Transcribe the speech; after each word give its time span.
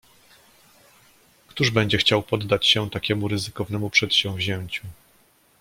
"Któż 1.47 1.69
będzie 1.71 1.97
chciał 1.97 2.23
poddać 2.23 2.67
się 2.67 2.89
takiemu 2.89 3.27
ryzykownemu 3.27 3.89
przedsięwzięciu?" 3.89 4.83